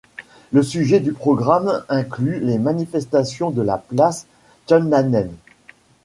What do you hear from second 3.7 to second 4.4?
place